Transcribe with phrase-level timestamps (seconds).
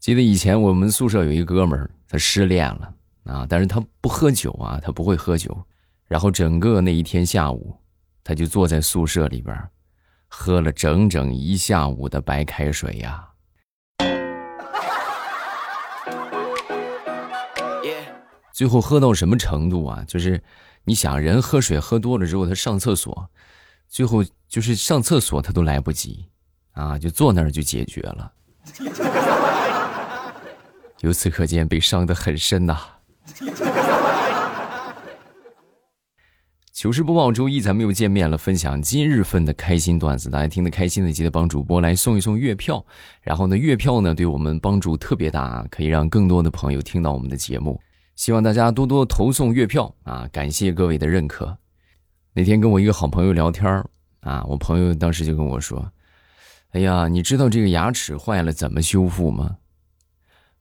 [0.00, 5.54] 记得以前我们宿舍有一哥们儿，他失恋了啊，但是他不喝酒啊，他不会喝酒。
[6.08, 7.76] 然后整个那一天下午，
[8.24, 9.54] 他就坐在宿舍里边，
[10.26, 13.28] 喝了整整一下午的白开水呀。
[18.54, 20.02] 最后喝到什么程度啊？
[20.08, 20.42] 就是
[20.84, 23.30] 你想，人喝水喝多了之后，他上厕所，
[23.86, 26.26] 最后就是上厕所他都来不及，
[26.72, 28.32] 啊，就坐那儿就解决了。
[31.00, 32.78] 由此可见，被伤得很深呐。
[36.72, 40.30] 糗事播报周一，咱们又见面了，分享今日份的开心段子。
[40.30, 42.82] 大家听得开心的，记得帮主播来送一送月票。
[43.20, 47.78] 然后呢，月票呢对我们帮助特别大啊，可以让更多的朋友听到我们的节目。
[48.16, 50.26] 希望大家多多投送月票啊！
[50.32, 51.54] 感谢各位的认可。
[52.32, 53.66] 那天跟我一个好朋友聊天
[54.20, 55.86] 啊，我朋友当时就跟我说
[56.72, 59.56] ：“哎呀，你知道这个牙齿坏了怎么修复吗？”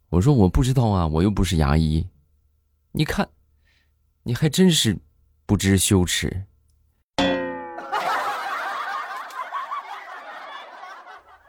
[0.09, 2.07] 我说：“我不知道啊，我又不是牙医。”
[2.93, 3.27] 你看，
[4.23, 4.97] 你还真是。
[5.45, 6.43] 不知羞耻！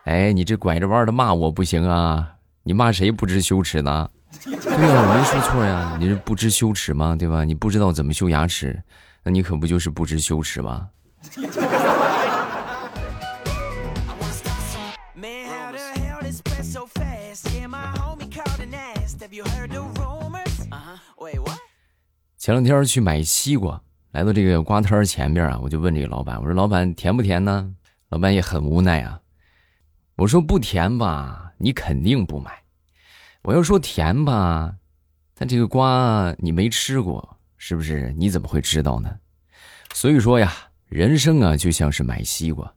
[0.05, 2.37] 哎，你这拐着弯的骂我不行啊！
[2.63, 4.11] 你骂谁不知羞耻呢？
[4.43, 7.15] 对呀，我没说错呀，你是不知羞耻吗？
[7.15, 7.45] 对吧？
[7.45, 8.83] 你不知道怎么修牙齿，
[9.23, 10.89] 那你可不就是不知羞耻吗？
[22.41, 23.79] 前两天去买西瓜。
[24.13, 27.71] 来到这个瓜摊前边啊，我就问这个老板：“我说老板甜不甜呢？”
[28.09, 29.21] 老板也很无奈啊。
[30.17, 32.63] 我说不甜吧，你肯定不买。
[33.43, 34.75] 我要说甜吧，
[35.35, 38.11] 但这个瓜你没吃过，是不是？
[38.17, 39.15] 你怎么会知道呢？
[39.93, 40.51] 所以说呀，
[40.89, 42.73] 人生啊就像是买西瓜，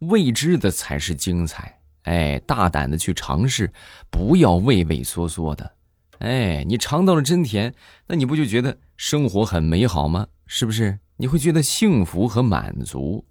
[0.00, 1.80] 未知的才是精彩。
[2.02, 3.72] 哎，大胆的去尝试，
[4.10, 5.72] 不要畏畏缩缩的。
[6.18, 7.74] 哎，你尝到了真甜，
[8.06, 10.28] 那你不就觉得生活很美好吗？
[10.46, 13.26] 是不是你会觉得幸福和满足？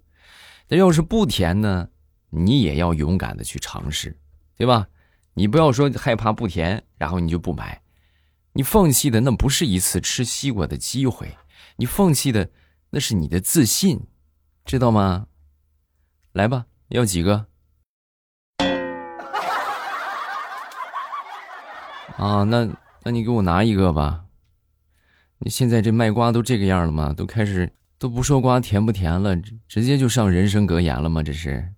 [0.68, 1.88] 但要是不甜呢，
[2.30, 4.16] 你也要勇敢的去尝试，
[4.56, 4.88] 对吧？
[5.34, 7.82] 你不要说害怕不甜，然后你就不买，
[8.52, 11.36] 你放弃的那不是一次吃西瓜的机会，
[11.76, 12.50] 你放弃的
[12.90, 14.00] 那是你的自信，
[14.64, 15.26] 知道吗？
[16.32, 17.46] 来吧，要几个？
[22.16, 22.66] 啊，那
[23.02, 24.24] 那你给我拿一个吧。
[25.38, 27.12] 你现在这卖瓜都这个样了吗？
[27.12, 29.36] 都开始都不说瓜甜不甜了，
[29.68, 31.22] 直接就上人生格言了吗？
[31.22, 31.68] 这是。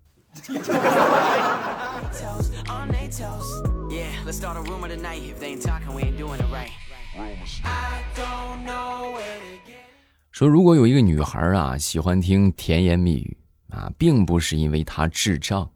[10.31, 13.37] 说如果有一个女孩啊喜欢听甜言蜜语
[13.69, 15.69] 啊，并不是因为她智障，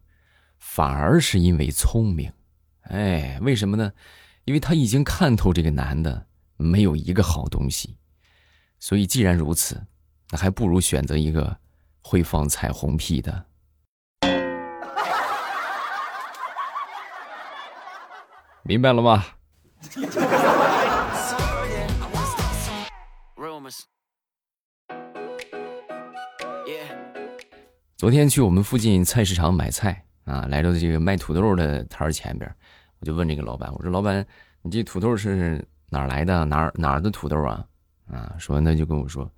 [0.58, 2.32] 反而是因为聪明。
[2.84, 3.92] 哎，为什么呢？
[4.46, 6.28] 因为她已经看透这个男的。
[6.56, 7.98] 没有一个好东西，
[8.80, 9.88] 所以既然如此，
[10.30, 11.58] 那还不如选择一个
[12.02, 13.46] 会放彩虹屁的。
[18.62, 19.26] 明白了吗？
[27.98, 32.56] 昨天去我们附近菜市场买菜啊，来到这个卖土豆的摊儿前边，
[33.04, 34.26] 我就问这个老板：“我说老板，
[34.62, 37.66] 你这土豆是？”哪儿来的哪儿哪儿的土豆啊？
[38.10, 39.30] 啊，说那就跟我说，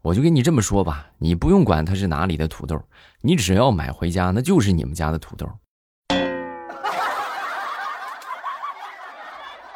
[0.00, 2.80] 我就跟你这么说吧，你不用管它是哪里的土豆，
[3.20, 5.50] 你只要买回家，那就是你们家的土豆。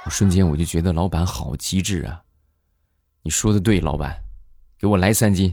[0.05, 2.23] 我瞬间我就觉得老板好机智啊！
[3.23, 4.17] 你说的对，老板，
[4.79, 5.53] 给我来三斤。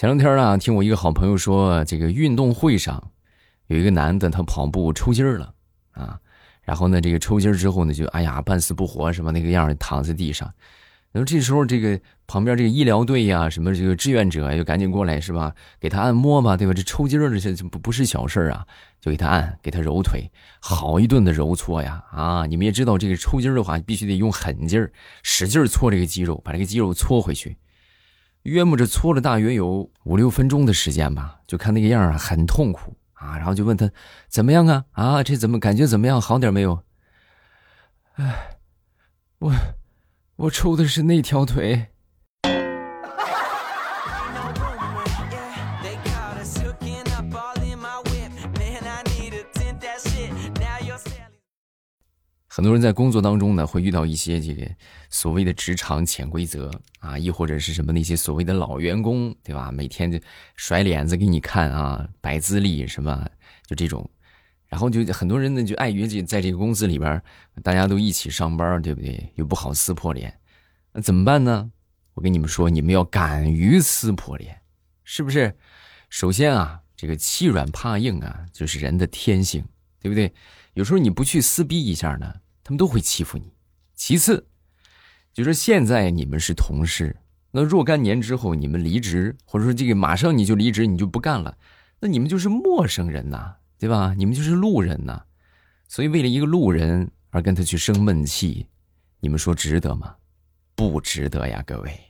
[0.00, 3.10] 前两天啊，听我一个好朋友说，这个运动会上
[3.66, 5.52] 有一个男的，他跑步抽筋儿了
[5.90, 6.18] 啊，
[6.62, 9.30] 然后呢，这个抽筋儿之后呢，就哎呀半死不活什么？
[9.30, 10.50] 那个样躺在地上。
[11.12, 15.54] 然后这时候，这个旁边这个医疗队呀，什么这个志愿者就赶紧过来是吧？
[15.78, 16.72] 给他按摩吧，对吧？
[16.72, 18.66] 这抽筋儿这不不是小事儿啊，
[19.02, 20.30] 就给他按，给他揉腿，
[20.60, 22.46] 好一顿的揉搓呀啊！
[22.46, 24.90] 你们也知道，这个抽筋儿的话，必须得用狠劲儿，
[25.22, 27.54] 使劲搓这个肌肉，把这个肌肉搓回去。
[28.42, 33.90] 约摸着搓了大约有五六分钟的时间吧，就看那个样啊，很痛苦啊，然后就问他
[34.28, 34.84] 怎么样啊？
[34.92, 36.20] 啊，这怎么感觉怎么样？
[36.20, 36.82] 好点没有？
[38.14, 38.58] 哎，
[39.38, 39.52] 我
[40.36, 41.88] 我抽的是那条腿。
[52.60, 54.70] 很多人在工作当中呢，会遇到一些这个
[55.08, 59.72] 所谓的职场潜规则啊，亦或者是什么那些所谓的老员工，对吧？
[59.72, 60.20] 每天就
[60.56, 63.26] 甩脸子给你看啊，摆资历什么，
[63.66, 64.10] 就这种。
[64.68, 67.22] 然后就很多人呢，就碍于这在这个公司里边，
[67.62, 69.32] 大家都一起上班，对不对？
[69.36, 70.38] 又不好撕破脸，
[70.92, 71.72] 那怎么办呢？
[72.12, 74.60] 我跟你们说，你们要敢于撕破脸，
[75.02, 75.56] 是不是？
[76.10, 79.64] 首先啊，这个欺软怕硬啊，就是人的天性，
[79.98, 80.34] 对不对？
[80.74, 82.32] 有时候你不去撕逼一下呢，
[82.70, 83.52] 他们都会欺负你。
[83.96, 84.46] 其次，
[85.32, 87.16] 就是现在你们是同事，
[87.50, 91.58] 那若干年之后你们离职，或者说这个马上你就离职，你就不干了，
[91.98, 93.56] 那你们就是陌生人呐。
[93.76, 94.14] 对吧？
[94.16, 95.22] 你们就是路人呐，
[95.88, 98.68] 所以为了一个路人而跟他去生闷气，
[99.18, 100.14] 你们说值得吗？
[100.76, 102.00] 不值得呀，各位。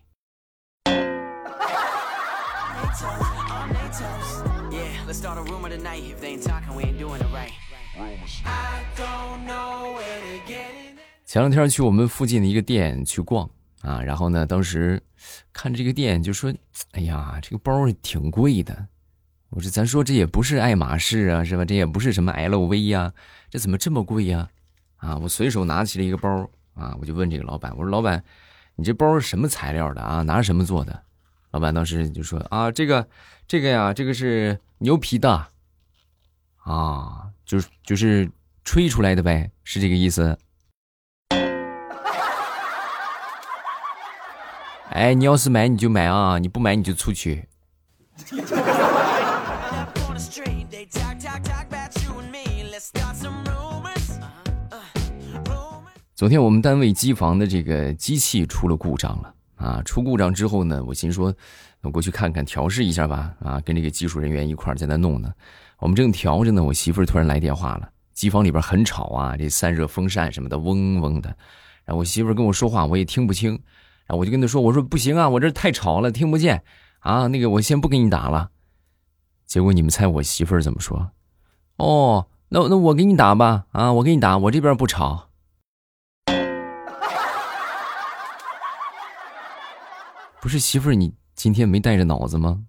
[11.25, 13.49] 前两天去我们附近的一个店去逛
[13.83, 15.03] 啊，然后呢，当时
[15.53, 16.53] 看这个店就说
[16.93, 17.73] ：“哎呀，这个包
[18.03, 18.87] 挺贵的。”
[19.51, 21.65] 我说：“咱说这也不是爱马仕啊，是吧？
[21.65, 23.13] 这也不是什么 LV 呀，
[23.49, 24.49] 这怎么这么贵呀？”
[24.97, 25.17] 啊！
[25.17, 28.23] 我随手拿起了一个包啊，我就问这个老板：“我说老板，
[28.77, 30.23] 你这包是什么材料的啊？
[30.23, 31.03] 拿什么做的？”
[31.53, 33.09] 老板当时就说：“啊，这个，
[33.49, 35.49] 这个呀，这个是牛皮的，
[36.59, 38.31] 啊，就是就是
[38.63, 40.39] 吹出来的呗，是这个意思。”
[44.91, 47.49] 哎，你要是买你就买啊，你不买你就出去。
[56.15, 59.83] 昨天我们单位机房的这个机器出了故障了啊！
[59.85, 61.35] 出故障之后呢，我心说，
[61.81, 63.61] 我过去看看调试一下吧啊！
[63.63, 65.33] 跟这个技术人员一块在那弄呢。
[65.81, 67.91] 我们正调着呢，我媳妇突然来电话了。
[68.13, 71.31] 机房里边很吵啊，这散热风扇什么的嗡嗡的。
[71.85, 73.53] 然后我媳妇跟我说话，我也听不清。
[74.07, 76.63] 然后我就跟她说：“我说不行啊，我这太吵了，听不见
[76.99, 77.29] 啊。
[77.29, 78.51] 那个我先不给你打了。”
[79.47, 81.13] 结果你们猜我媳妇怎么说？
[81.77, 85.29] 哦，那那我给你打吧啊，我给你打，我这边不吵。
[90.43, 92.65] 不是媳妇，你今天没带着脑子吗？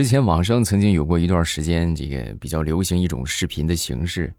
[0.00, 4.32] 之前网上曾经有过一段时间，这个比较流行一种视频的形式，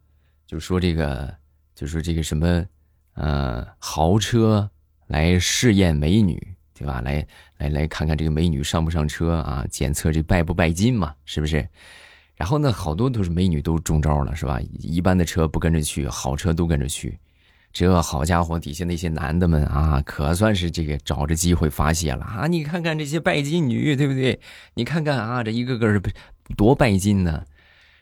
[0.47, 1.31] 就说这个，
[1.75, 2.65] 就说这个什么，
[3.13, 4.67] 呃，豪车
[5.05, 6.35] 来试验美女，
[6.73, 6.99] 对吧？
[7.01, 7.23] 来
[7.59, 9.63] 来来看看这个美女上不上车啊？
[9.69, 11.13] 检测这拜不拜金嘛？
[11.25, 11.57] 是不是？
[12.33, 14.59] 然后呢，好多都是美女都中招了，是吧？
[14.79, 17.19] 一般的车不跟着去，好车都跟着去。
[17.73, 22.47] 这好家伙，底下那些男的们啊，可算是这个找着机会发泄了啊！
[22.47, 24.39] 你看看这些拜金女，对不对？
[24.73, 26.01] 你看看啊，这一个个是
[26.57, 27.45] 多拜金呢。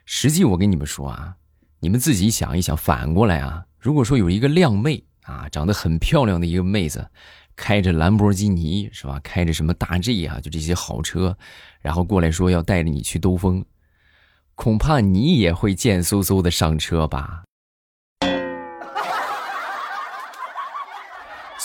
[0.06, 1.36] 实际我跟你们说啊，
[1.81, 7.07] 你们自己想一想，反过来啊，如果说有一个靓妹啊，长得很漂亮的一个妹子，
[7.56, 9.19] 开着兰博基尼是吧？
[9.24, 11.38] 开着什么大 G 啊，就这些好车，
[11.81, 13.63] 然后过来说要带着你去兜风。
[14.56, 17.44] 恐怕你也会贱嗖嗖的上车吧。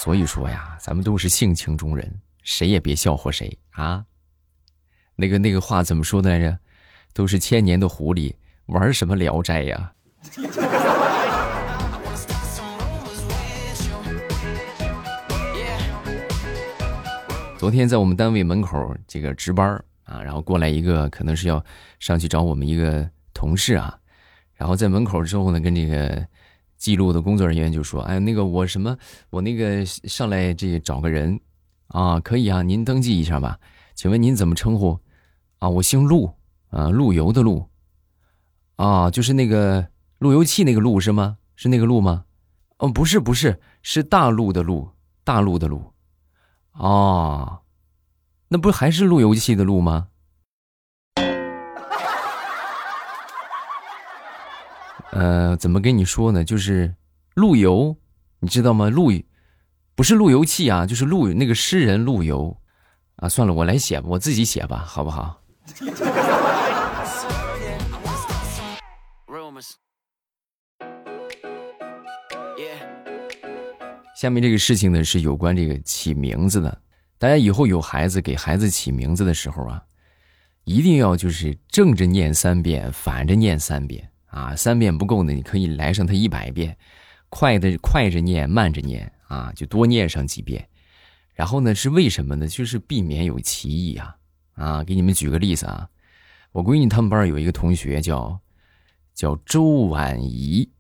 [0.05, 4.05] 所以说呀，咱们都是性情中人，谁也别笑话谁啊。
[5.17, 6.59] 那个那个话怎么说的来着？
[7.15, 8.35] 都是千年的狐狸，
[8.67, 9.95] 玩什么聊斋呀？
[17.57, 21.65] 昨天在我们单位门口这个值班啊，然后过来一个，可能是要
[21.99, 23.99] 上去找我们一个同事啊，
[24.53, 26.29] 然后在门口之后呢，跟这个
[26.85, 28.95] 记录的工作人员就说：“哎，那个我什么，
[29.31, 31.41] 我那个上来这找个人，
[31.87, 33.59] 啊，可以啊，您登记一下吧，
[33.95, 35.01] 请问您怎么称呼？
[35.61, 36.31] 啊，我姓陆，
[36.69, 37.67] 啊，陆游的陆，
[38.77, 39.89] 啊，就是那个
[40.19, 41.39] 路由器那个路是吗？
[41.57, 42.27] 是那个路吗？
[42.77, 44.91] 哦，不是，不是，是大陆的陆，
[45.25, 45.91] 大陆的陆，
[46.73, 47.61] 哦。”
[48.49, 50.09] 那不还是路由器的路吗？
[55.15, 56.43] 呃，怎么跟你说呢？
[56.45, 56.95] 就是
[57.35, 57.97] 陆游，
[58.41, 58.91] 你知道吗？
[58.91, 59.13] 陆
[59.95, 62.57] 不是路由器啊，就是陆那个诗人陆游
[63.17, 63.29] 啊。
[63.29, 65.41] 算了，我来写吧，我自己写吧，好不好？
[74.17, 76.81] 下面这个事情呢，是有关这个起名字的。
[77.19, 79.83] 大家以后有孩子，给孩子起名字的时候啊，
[80.65, 84.55] 一定要就是正着念三遍，反着念三遍啊。
[84.57, 86.77] 三遍不够呢，你可以来上它一百遍，
[87.29, 90.69] 快的快着念，慢着念啊，就多念上几遍。
[91.35, 92.47] 然后呢，是为什么呢？
[92.47, 94.17] 就是避免有歧义啊
[94.55, 95.89] 啊，给你们举个例子啊，
[96.53, 98.41] 我闺女他们班有一个同学叫
[99.15, 100.71] 叫周婉怡，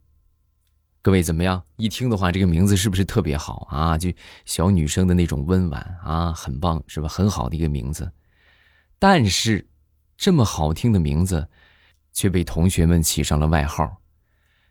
[1.02, 1.62] 各位怎么样？
[1.76, 3.98] 一听的话，这个名字是不是特别好啊？
[3.98, 4.12] 就
[4.44, 7.08] 小女生的那种温婉啊，很棒，是吧？
[7.08, 8.10] 很好的一个名字。
[9.00, 9.66] 但是，
[10.16, 11.48] 这么好听的名字，
[12.14, 14.00] 却被同学们起上了外号，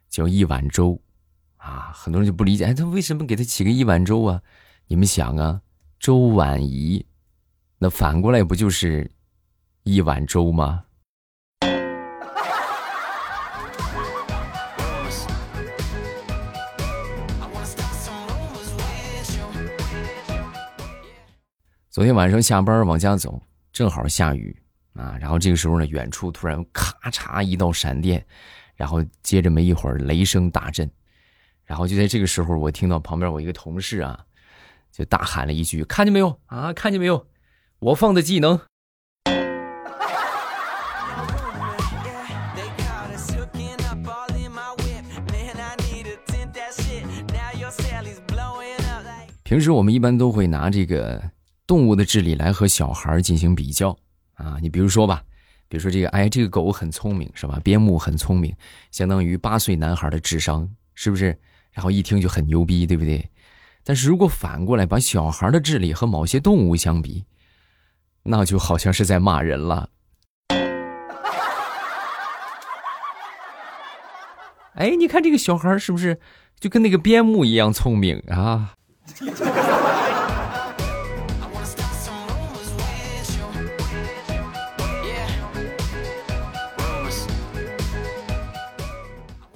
[0.10, 1.00] 叫一碗粥，
[1.58, 4.42] 啊，很多人就不理解，哎，他为什么给他起个一碗粥啊？
[4.88, 5.62] 你们想啊，
[6.00, 7.06] 周婉仪。
[7.78, 9.12] 那反过来不就是
[9.84, 10.86] 一碗粥吗？
[21.90, 23.40] 昨天晚上下班往家走，
[23.72, 24.63] 正好下雨
[24.94, 28.26] 啊，然后这个时候呢，远处突然咔嚓一道闪电，
[28.76, 30.90] 然后接着没一会儿雷声大震，
[31.66, 34.26] 然后就在这个时候，我听到旁边我一个同事啊，
[34.92, 36.72] 就大喊了一句：“看见没有啊？
[36.74, 37.26] 看见没有？”
[37.80, 38.60] 我放的技能。
[49.44, 51.22] 平时我们一般都会拿这个
[51.68, 53.96] 动物的智力来和小孩进行比较
[54.36, 55.24] 啊，你比如说吧，
[55.68, 57.60] 比如说这个，哎，这个狗很聪明是吧？
[57.64, 58.56] 边牧很聪明，
[58.92, 61.38] 相当于八岁男孩的智商，是不是？
[61.72, 63.30] 然后一听就很牛逼，对不对？
[63.84, 67.26] 但是如果反过来把小孩的智力和某些动物相比，
[68.24, 69.90] 那就好像是在骂人了。
[74.76, 76.20] 哎，你看这个小孩是不是
[76.60, 78.74] 就跟那个边牧一样聪明啊？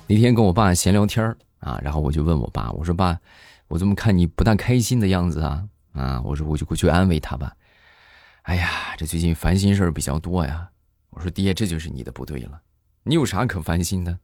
[0.10, 3.20] 那天跟我爸闲聊天啊，然后我就问我爸，我说爸，
[3.68, 5.68] 我怎么看你不大开心的样子啊？
[5.92, 7.54] 啊，我说我就过去安慰他吧。
[8.44, 10.70] 哎呀，这最近烦心事儿比较多呀。
[11.10, 12.62] 我说爹，这就是你的不对了。
[13.04, 14.18] 你有啥可烦心的？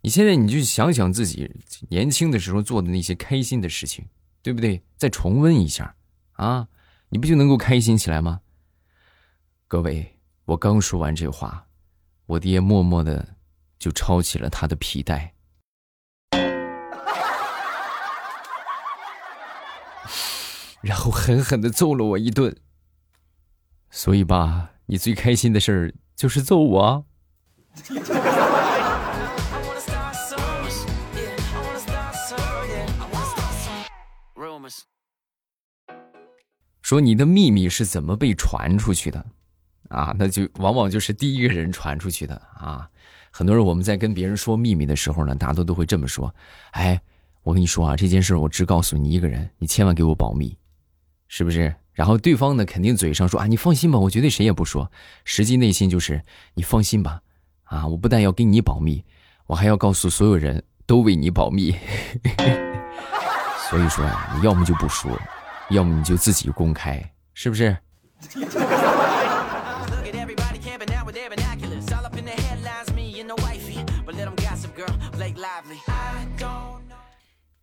[0.00, 1.48] 你现在你就想想自己
[1.88, 4.04] 年轻的时候做的那些开心的事情，
[4.42, 4.82] 对不对？
[4.96, 5.94] 再重温一下，
[6.32, 6.66] 啊，
[7.10, 8.40] 你不就能够开心起来吗？
[9.68, 11.64] 各位，我刚说完这话，
[12.26, 13.36] 我爹默默的
[13.82, 15.34] 就抄起了他的皮带，
[20.82, 22.56] 然后狠狠的揍了我一顿。
[23.90, 27.04] 所以吧，你最开心的事儿就是揍我。
[36.80, 39.26] 说你的秘密是怎么被传出去的？
[39.88, 42.88] 啊，那就往往就是第一个人传出去的啊。
[43.34, 46.32] 很多人我们在跟别人说秘密的时候呢，大家都都会这么说
[46.72, 47.00] ：“哎，
[47.42, 50.54] 我跟你说啊，这件事我只告诉你一个人，你千万给我保密，
[51.28, 54.90] 是不是？”然后对方呢，肯定嘴上说啊，你放心吧，我绝对谁也不说。
[55.24, 56.22] 实际内心就是
[56.54, 57.20] 你放心吧，
[57.64, 59.02] 啊，我不但要给你保密，
[59.46, 61.74] 我还要告诉所有人都为你保密。
[63.70, 65.10] 所以说呀，你要么就不说，
[65.70, 67.74] 要么你就自己公开，是不是？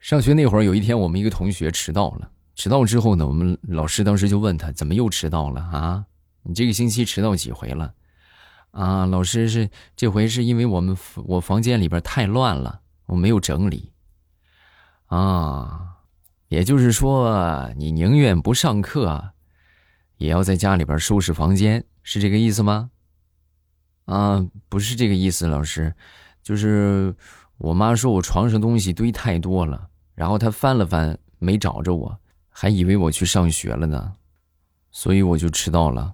[0.10, 2.32] 上学那会儿，有一天我们一个同学迟到了。
[2.56, 6.04] 迟到之后呢，我们老师当时就问他：“怎么又迟到了啊？
[6.42, 7.94] 你这个星期迟到几回了？”
[8.74, 13.92] 啊，老师是这回是因为我们我房间里边太乱了，我没有整理。
[15.06, 15.98] 啊，
[16.48, 19.34] 也就是说，你宁愿不上课，
[20.18, 22.90] 也要在家里边收拾房间，是这个意思吗？
[24.06, 25.94] 啊，不是这个意思，老师，
[26.42, 27.16] 就是
[27.60, 29.88] 我妈说我床上东西堆太多了，
[30.20, 32.20] 然后他翻了翻没找着我。
[32.50, 34.16] 还以为我去上学了呢，
[34.92, 36.14] 所以我就迟到了。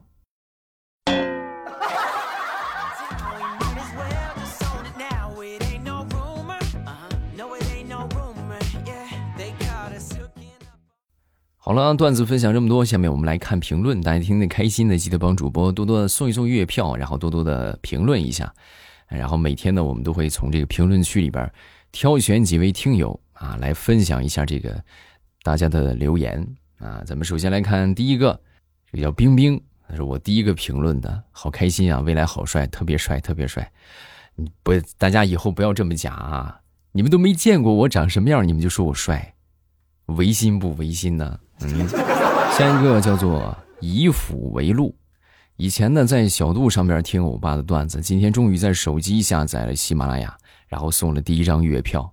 [11.57, 14.00] 好了，段子分享这么多，下面我们来看评论。
[14.03, 18.53] 大家听得开心的，记得帮主播多多的送一送月票，然后多多的评论一下。
[19.07, 21.51] 然后每天呢，我们都会从这个评论区里边
[21.91, 24.84] 挑选几位听友啊，来分享一下这个。
[25.44, 26.44] 大家的留言
[26.80, 28.42] 啊，咱们首先来看第一个，
[28.92, 32.00] 这个叫冰冰，他是我第一个评论的，好开心啊！
[32.00, 33.72] 未来好帅，特别帅，特别帅。
[34.63, 36.60] 不，大家以后不要这么假啊！
[36.94, 39.36] 你们都没见过我长什么样，你们就说我帅，
[40.08, 41.39] 违心不违心呢？
[41.62, 41.88] 嗯。
[42.58, 44.96] 下一个叫做以斧为路，
[45.58, 50.36] 以前呢在小度上面听欧巴的段子，今天终于在手机下载了喜马拉雅，
[50.68, 52.12] 然后送了第一张月票。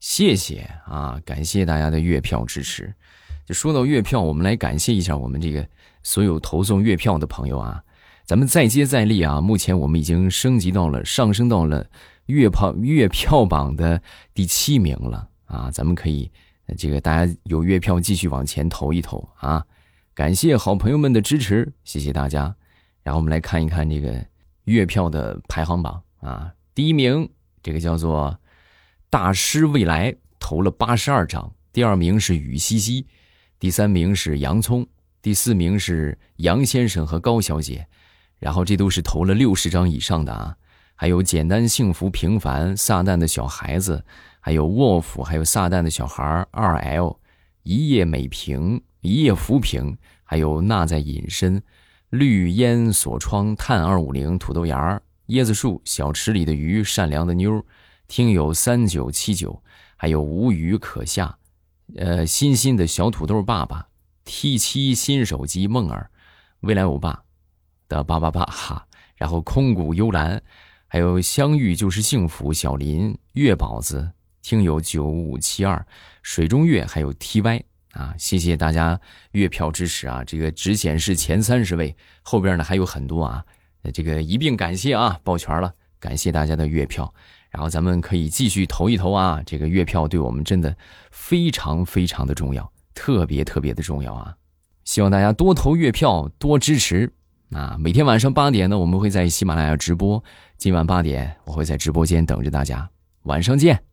[0.00, 2.94] 谢谢啊，感谢大家的月票支持。
[3.46, 5.66] 就说到月票，我们来感谢一下我们这个
[6.02, 7.82] 所有投送月票的朋友啊。
[8.24, 9.40] 咱们再接再厉啊！
[9.40, 11.88] 目前我们已经升级到了上升到了
[12.26, 14.02] 月票月票榜的
[14.34, 15.70] 第七名了啊！
[15.70, 16.30] 咱们可以
[16.76, 19.64] 这个大家有月票继续往前投一投啊！
[20.14, 22.54] 感谢好朋友们的支持，谢谢大家。
[23.02, 24.22] 然后我们来看一看这个
[24.64, 27.26] 月票的排行榜啊，第一名
[27.62, 28.38] 这个叫做
[29.10, 33.06] 大师未来投了八十二张，第二名是雨西西，
[33.58, 34.86] 第三名是洋葱，
[35.22, 37.86] 第四名是杨先生和高小姐。
[38.38, 40.54] 然后这都是投了六十张以上的啊，
[40.94, 44.04] 还有简单幸福平凡撒旦的小孩子，
[44.40, 47.18] 还有沃夫，还有撒旦的小孩儿二 L，
[47.62, 51.60] 一夜美平，一夜浮萍，还有那在隐身，
[52.10, 57.64] 绿烟锁窗，探二五零，土豆芽椰子树，小池里的鱼，善良的妞，
[58.08, 59.62] 听友三九七九，
[59.94, 61.38] 还有无鱼可下，
[61.96, 63.86] 呃，欣欣的小土豆爸爸
[64.24, 66.10] ，T 七新手机梦儿，
[66.60, 67.22] 未来欧巴。
[67.86, 68.86] 的八八八哈，
[69.16, 70.42] 然后空谷幽兰，
[70.86, 74.10] 还有相遇就是幸福，小林月宝子，
[74.42, 75.86] 听友九五七二，
[76.22, 79.00] 水中月，还有 T Y 啊，谢谢大家
[79.30, 80.22] 月票支持啊！
[80.22, 83.42] 这个只显示前三十位，后边呢还有很多啊，
[83.94, 87.14] 这个一并感谢啊，抱拳了，感谢大家的月票，
[87.50, 90.76] 然后咱们可以继续投一投啊，这个月票对我们真的
[91.10, 94.34] 非常非常的重要，特别特别的重要啊！
[94.84, 97.12] 希望大家多投月票，多支持。
[97.50, 100.22] 啊，每天晚上八点呢，我们会在喜马拉雅直播。
[100.58, 102.90] 今晚八点，我会在直播间等着大家。
[103.22, 103.87] 晚上见。